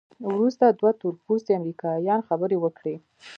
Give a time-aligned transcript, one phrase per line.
[0.29, 2.95] وروسته دوه تورپوستي امریکایان خبرې وکړې.